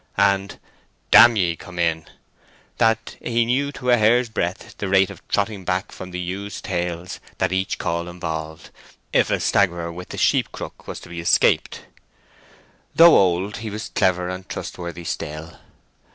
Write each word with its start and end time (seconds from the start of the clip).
and 0.17 0.57
"D–––– 1.11 1.35
ye, 1.37 1.55
come 1.55 1.77
in!" 1.77 2.05
that 2.79 3.17
he 3.21 3.45
knew 3.45 3.71
to 3.73 3.91
a 3.91 3.97
hair's 3.97 4.29
breadth 4.29 4.75
the 4.79 4.87
rate 4.89 5.11
of 5.11 5.21
trotting 5.27 5.63
back 5.63 5.91
from 5.91 6.09
the 6.09 6.19
ewes' 6.19 6.59
tails 6.59 7.19
that 7.37 7.51
each 7.51 7.77
call 7.77 8.07
involved, 8.09 8.71
if 9.13 9.29
a 9.29 9.39
staggerer 9.39 9.91
with 9.93 10.09
the 10.09 10.17
sheep 10.17 10.51
crook 10.51 10.87
was 10.87 10.99
to 11.01 11.09
be 11.09 11.19
escaped. 11.19 11.85
Though 12.95 13.15
old, 13.15 13.57
he 13.57 13.69
was 13.69 13.89
clever 13.93 14.27
and 14.27 14.49
trustworthy 14.49 15.03
still. 15.03 15.59